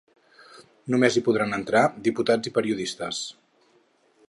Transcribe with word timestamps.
Només 0.93 1.17
hi 1.19 1.23
podran 1.27 1.53
entrar 1.59 1.83
diputats 2.09 2.51
i 2.51 2.55
periodistes. 2.57 3.21